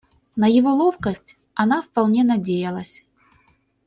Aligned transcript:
На 0.35 0.47
его 0.47 0.73
ловкость 0.73 1.37
она 1.53 1.83
вполне 1.83 2.23
надеялась. 2.23 3.03